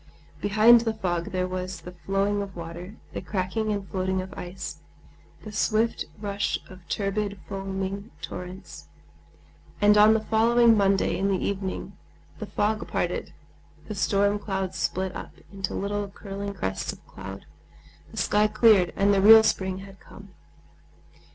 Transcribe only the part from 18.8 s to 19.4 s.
and the